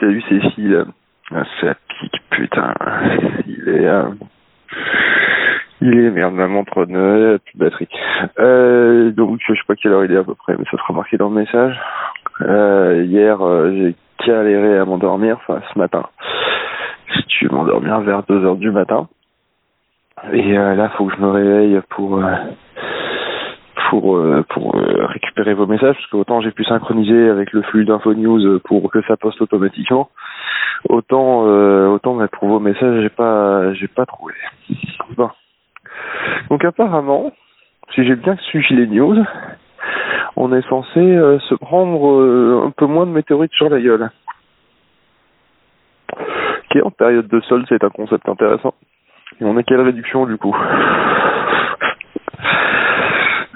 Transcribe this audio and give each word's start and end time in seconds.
Salut 0.00 0.22
Cécile. 0.28 0.84
Ça 1.60 1.74
pique, 1.88 2.22
putain. 2.30 2.74
Il 3.46 3.68
est... 3.68 3.86
euh, 3.86 4.10
Il 5.80 5.98
est, 5.98 6.10
merde, 6.10 6.34
ma 6.34 6.46
montre 6.48 6.84
ne 6.86 7.38
plus 7.38 7.58
de 7.58 7.64
batterie. 7.64 7.88
Euh, 8.38 9.10
donc, 9.10 9.40
je 9.46 9.52
sais 9.52 9.60
pas 9.66 9.74
quelle 9.74 9.92
heure 9.92 10.04
il 10.04 10.12
est 10.12 10.16
à 10.16 10.24
peu 10.24 10.34
près, 10.34 10.54
mais 10.58 10.64
ça 10.70 10.76
sera 10.78 10.92
marqué 10.94 11.16
dans 11.16 11.28
le 11.28 11.34
message. 11.36 11.78
Euh, 12.42 13.04
hier, 13.06 13.40
euh, 13.40 13.72
j'ai 13.72 13.94
galéré 14.26 14.78
à 14.78 14.84
m'endormir, 14.84 15.36
enfin, 15.36 15.60
ce 15.72 15.78
matin. 15.78 16.04
Tu 17.28 17.46
veux 17.46 17.54
m'endormir 17.54 18.00
vers 18.00 18.22
2 18.24 18.44
heures 18.44 18.56
du 18.56 18.70
matin. 18.70 19.08
Et 20.32 20.52
là, 20.52 20.88
faut 20.96 21.06
que 21.06 21.14
je 21.14 21.20
me 21.20 21.30
réveille 21.30 21.80
pour... 21.90 22.22
pour 23.90 24.16
euh, 24.16 24.44
pour 24.48 24.76
euh, 24.76 25.06
récupérer 25.06 25.54
vos 25.54 25.66
messages 25.66 25.94
parce 25.94 26.06
que 26.06 26.16
autant 26.16 26.40
j'ai 26.40 26.50
pu 26.50 26.64
synchroniser 26.64 27.28
avec 27.28 27.52
le 27.52 27.62
flux 27.62 27.84
d'info 27.84 28.14
news 28.14 28.44
euh, 28.44 28.60
pour 28.64 28.90
que 28.90 29.02
ça 29.02 29.16
poste 29.16 29.40
automatiquement 29.40 30.08
autant 30.88 31.42
autant 31.42 32.18
pour 32.28 32.48
vos 32.48 32.60
messages 32.60 33.02
j'ai 33.02 33.08
pas 33.08 33.72
j'ai 33.74 33.88
pas 33.88 34.06
trouvé. 34.06 34.34
Bon. 35.16 35.30
Donc 36.50 36.64
apparemment 36.64 37.32
si 37.94 38.04
j'ai 38.04 38.16
bien 38.16 38.36
suivi 38.36 38.74
les 38.74 38.86
news 38.86 39.24
on 40.36 40.52
est 40.52 40.68
censé 40.68 41.00
se 41.48 41.54
prendre 41.54 42.64
un 42.66 42.70
peu 42.70 42.86
moins 42.86 43.06
de 43.06 43.12
météorites 43.12 43.52
sur 43.52 43.68
la 43.68 43.80
gueule. 43.80 44.10
Ok 46.12 46.82
en 46.84 46.90
période 46.90 47.28
de 47.28 47.40
sol 47.40 47.64
c'est 47.68 47.82
un 47.82 47.90
concept 47.90 48.28
intéressant. 48.28 48.74
Et 49.40 49.44
on 49.44 49.56
a 49.56 49.62
quelle 49.62 49.80
réduction 49.80 50.26
du 50.26 50.36
coup 50.36 50.56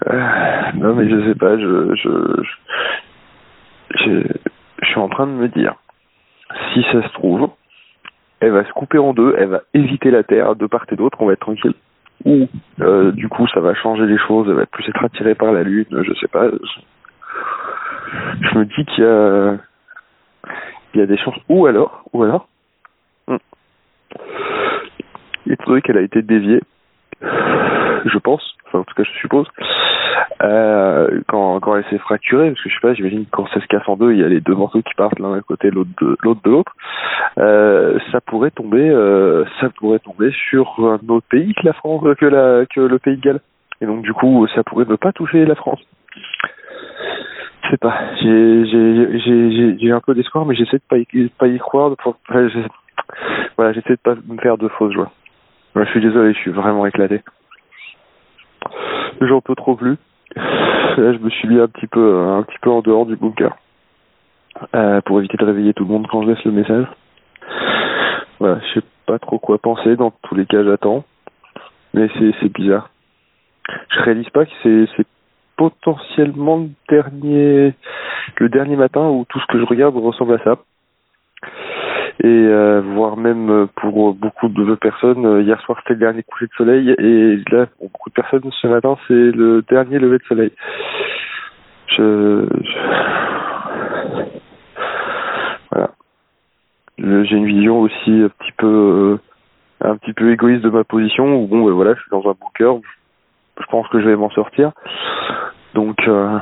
Euh, 0.09 0.60
non 0.75 0.95
mais 0.95 1.09
je 1.09 1.29
sais 1.29 1.35
pas, 1.35 1.59
je 1.59 1.95
je 1.95 2.43
je, 3.97 4.23
je, 4.83 4.87
suis 4.87 5.01
en 5.01 5.09
train 5.09 5.27
de 5.27 5.33
me 5.33 5.49
dire, 5.49 5.75
si 6.73 6.83
ça 6.93 7.03
se 7.03 7.13
trouve, 7.15 7.51
elle 8.41 8.53
va 8.53 8.65
se 8.65 8.73
couper 8.73 8.99
en 8.99 9.13
deux, 9.13 9.35
elle 9.37 9.49
va 9.49 9.63
éviter 9.75 10.11
la 10.11 10.23
Terre 10.23 10.55
de 10.57 10.67
part 10.67 10.87
et 10.91 10.97
d'autre, 10.97 11.19
on 11.21 11.27
va 11.27 11.33
être 11.33 11.41
tranquille. 11.41 11.75
Ou 12.25 12.49
euh, 12.81 13.13
du 13.13 13.29
coup 13.29 13.47
ça 13.49 13.61
va 13.61 13.75
changer 13.75 14.07
les 14.07 14.19
choses, 14.19 14.47
elle 14.49 14.57
va 14.57 14.67
plus 14.67 14.87
être 14.89 15.05
attirée 15.05 15.35
par 15.35 15.53
la 15.53 15.63
Lune, 15.63 15.87
je 15.91 16.15
sais 16.15 16.29
pas. 16.29 16.49
Je, 18.41 18.59
me 18.59 18.65
dis 18.65 18.85
qu'il 18.87 19.05
y 19.05 19.07
a 19.07 19.57
il 20.95 21.01
y 21.01 21.03
a 21.03 21.07
des 21.07 21.17
chances. 21.17 21.39
Ou 21.49 21.67
alors, 21.67 22.03
ou 22.13 22.23
alors, 22.23 22.49
hmm, 23.29 23.37
étant 25.47 25.65
donné 25.67 25.83
qu'elle 25.83 25.99
a 25.99 26.03
été 26.03 26.21
déviée, 26.21 26.61
je 27.23 28.19
pense, 28.19 28.43
enfin 28.67 28.81
en 28.81 28.85
tout 28.85 28.95
cas 28.95 29.05
je 29.05 29.19
suppose, 29.21 29.47
euh, 30.43 31.21
quand, 31.29 31.61
quand 31.61 31.77
elle 31.77 31.85
s'est 31.91 31.99
fracturée, 31.99 32.51
parce 32.51 32.63
que 32.63 32.69
je 32.71 32.75
sais 32.75 32.81
pas, 32.81 32.95
j'imagine 32.95 33.27
quand 33.31 33.47
ça 33.49 33.61
se 33.61 33.67
casse 33.67 33.89
en 33.89 33.97
deux, 33.97 34.13
il 34.13 34.19
y 34.19 34.25
a 34.25 34.29
les 34.29 34.41
deux 34.41 34.55
morceaux 34.55 34.83
qui 34.83 34.95
partent 34.95 35.19
l'un 35.19 35.33
d'un 35.33 35.43
côté, 35.43 35.71
l'autre 35.71 35.91
de 36.01 36.17
l'autre 36.23 36.41
de 36.45 36.63
euh, 37.39 37.99
ça 38.11 38.21
pourrait 38.21 38.51
tomber, 38.51 38.89
euh, 38.89 39.45
ça 39.61 39.69
pourrait 39.71 39.99
tomber 40.01 40.31
sur 40.49 40.75
un 40.79 40.99
autre 41.09 41.27
pays 41.31 41.55
que 41.55 41.65
la 41.67 41.73
France, 41.73 42.03
que 42.19 42.27
la 42.27 42.67
que 42.67 42.81
le 42.81 42.99
pays 42.99 43.17
de 43.17 43.23
Galles. 43.23 43.41
Et 43.81 43.87
donc 43.87 44.03
du 44.03 44.13
coup, 44.13 44.47
ça 44.55 44.63
pourrait 44.63 44.87
ne 44.87 44.97
pas 44.97 45.13
toucher 45.13 45.45
la 45.47 45.55
France. 45.55 45.81
Je 47.63 47.71
sais 47.71 47.77
pas, 47.77 47.99
j'ai 48.21 49.93
un 49.93 50.01
peu 50.01 50.15
d'espoir, 50.15 50.45
mais 50.45 50.55
j'essaie 50.55 50.79
de 50.79 50.83
pas 50.89 50.99
y, 50.99 51.29
pas 51.29 51.47
y 51.47 51.59
croire. 51.59 51.93
J'essaie- 52.31 52.67
voilà, 53.57 53.73
j'essaie 53.73 53.95
de 53.95 54.01
pas 54.03 54.15
me 54.29 54.39
faire 54.39 54.59
de 54.59 54.69
fausses 54.69 54.93
joies. 54.93 55.11
Je 55.77 55.85
suis 55.85 56.01
désolé, 56.01 56.33
je 56.35 56.39
suis 56.39 56.51
vraiment 56.51 56.85
éclaté. 56.87 57.23
J'en 59.21 59.41
peux 59.41 59.55
trop 59.55 59.77
plus. 59.77 59.97
Là, 60.37 61.13
je 61.13 61.19
me 61.19 61.31
suis 61.31 61.49
mis 61.49 61.59
un 61.59 61.69
petit 61.69 61.87
peu, 61.87 62.21
un 62.21 62.43
petit 62.43 62.59
peu 62.61 62.71
en 62.71 62.81
dehors 62.81 63.07
du 63.07 63.17
bunker 63.17 63.57
euh, 64.75 65.01
pour 65.03 65.19
éviter 65.19 65.37
de 65.37 65.45
réveiller 65.45 65.75
tout 65.75 65.85
le 65.85 65.91
monde 65.91 66.07
quand 66.11 66.23
je 66.23 66.29
laisse 66.29 66.45
le 66.45 66.53
message. 66.53 66.87
Voilà, 68.39 68.61
je 68.61 68.81
sais 68.81 68.87
pas 69.07 69.19
trop 69.19 69.39
quoi 69.39 69.59
penser. 69.59 69.97
Dans 69.97 70.13
tous 70.23 70.35
les 70.35 70.47
cas, 70.47 70.65
j'attends. 70.65 71.05
Mais 71.95 72.09
c'est 72.19 72.33
c'est 72.41 72.53
bizarre. 72.53 72.91
Je 73.91 74.01
réalise 74.01 74.29
pas 74.31 74.45
que 74.45 74.53
c'est 74.63 74.87
c'est 74.97 75.07
potentiellement 75.57 76.59
le 76.59 76.71
dernier 76.89 77.75
le 78.39 78.49
dernier 78.49 78.77
matin 78.77 79.09
où 79.09 79.27
tout 79.29 79.41
ce 79.41 79.47
que 79.47 79.59
je 79.59 79.65
regarde 79.65 79.97
ressemble 79.97 80.35
à 80.35 80.45
ça. 80.45 80.57
Et 82.23 82.27
euh, 82.27 82.83
voire 82.83 83.17
même 83.17 83.49
euh, 83.51 83.67
pour 83.77 84.15
beaucoup 84.15 84.49
de 84.49 84.75
personnes, 84.75 85.25
euh, 85.25 85.43
hier 85.43 85.59
soir 85.63 85.79
c'était 85.79 85.95
le 85.95 86.01
dernier 86.01 86.23
coucher 86.23 86.47
de 86.47 86.53
soleil 86.53 86.91
et 86.99 87.37
là 87.51 87.67
pour 87.79 87.89
beaucoup 87.91 88.11
de 88.11 88.15
personnes 88.15 88.51
ce 88.61 88.67
matin 88.67 88.99
c'est 89.09 89.15
le 89.15 89.63
dernier 89.69 89.99
lever 89.99 90.19
de 90.19 90.25
soleil. 90.25 90.53
Je, 91.87 92.47
je- 92.63 92.79
voilà. 95.71 95.91
J'ai 96.99 97.37
une 97.37 97.47
vision 97.47 97.81
aussi 97.81 98.11
un 98.11 98.29
petit 98.29 98.53
peu 98.59 98.67
euh, 98.67 99.19
un 99.89 99.97
petit 99.97 100.13
peu 100.13 100.31
égoïste 100.33 100.63
de 100.63 100.69
ma 100.71 100.85
position 100.85 101.43
où 101.43 101.47
bon 101.47 101.65
ben 101.65 101.73
voilà 101.73 101.95
je 101.95 102.01
suis 102.01 102.11
dans 102.11 102.29
un 102.29 102.35
bunker, 102.39 102.81
je 103.59 103.67
pense 103.71 103.89
que 103.89 103.99
je 104.01 104.07
vais 104.09 104.17
m'en 104.17 104.31
sortir. 104.31 104.73
Donc 105.75 105.97
euh, 106.07 106.39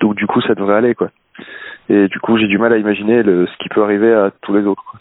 donc 0.00 0.14
du 0.14 0.26
coup 0.28 0.40
ça 0.42 0.54
devrait 0.54 0.76
aller 0.76 0.94
quoi. 0.94 1.08
Et 1.88 2.08
du 2.08 2.20
coup 2.20 2.36
j'ai 2.36 2.48
du 2.48 2.58
mal 2.58 2.72
à 2.72 2.78
imaginer 2.78 3.22
ce 3.22 3.56
qui 3.58 3.68
peut 3.68 3.82
arriver 3.82 4.12
à 4.12 4.30
tous 4.42 4.54
les 4.54 4.64
autres. 4.64 4.84
Quoi. 4.84 5.00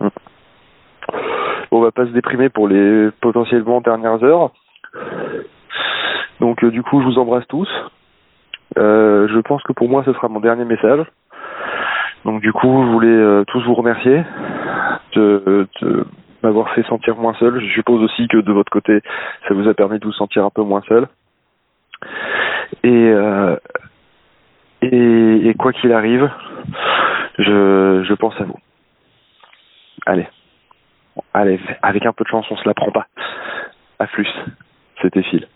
Hum. 0.00 0.10
Bon, 1.70 1.78
on 1.78 1.82
va 1.82 1.92
pas 1.92 2.06
se 2.06 2.10
déprimer 2.10 2.48
pour 2.48 2.68
les 2.68 3.10
potentiellement 3.20 3.80
dernières 3.80 4.22
heures. 4.22 4.50
Donc 6.40 6.62
euh, 6.62 6.70
du 6.70 6.82
coup 6.82 7.00
je 7.00 7.06
vous 7.06 7.18
embrasse 7.18 7.46
tous. 7.48 7.68
Euh, 8.78 9.28
je 9.28 9.38
pense 9.40 9.62
que 9.62 9.72
pour 9.72 9.88
moi 9.88 10.02
ce 10.04 10.12
sera 10.12 10.28
mon 10.28 10.40
dernier 10.40 10.64
message. 10.64 11.04
Donc 12.24 12.40
du 12.40 12.52
coup 12.52 12.84
je 12.86 12.90
voulais 12.90 13.08
euh, 13.08 13.44
tous 13.46 13.62
vous 13.64 13.74
remercier 13.74 14.22
de, 15.14 15.66
de 15.80 16.06
m'avoir 16.42 16.70
fait 16.74 16.82
sentir 16.84 17.16
moins 17.16 17.34
seul. 17.34 17.60
Je 17.60 17.72
suppose 17.72 18.02
aussi 18.02 18.28
que 18.28 18.38
de 18.38 18.52
votre 18.52 18.70
côté 18.70 19.00
ça 19.48 19.54
vous 19.54 19.68
a 19.68 19.74
permis 19.74 19.98
de 19.98 20.04
vous 20.04 20.12
sentir 20.12 20.44
un 20.44 20.50
peu 20.50 20.62
moins 20.62 20.82
seul. 20.88 21.08
Et 22.82 23.12
quoi 25.64 25.72
qu'il 25.72 25.92
arrive, 25.92 26.30
je, 27.38 28.04
je 28.06 28.12
pense 28.12 28.38
à 28.38 28.44
vous. 28.44 28.58
Allez. 30.04 30.28
Allez, 31.32 31.58
avec 31.80 32.04
un 32.04 32.12
peu 32.12 32.22
de 32.22 32.28
chance, 32.28 32.44
on 32.50 32.56
se 32.58 32.68
la 32.68 32.74
prend 32.74 32.90
pas. 32.90 33.06
À 33.98 34.06
plus. 34.06 34.28
C'était 35.00 35.22
Phil. 35.22 35.48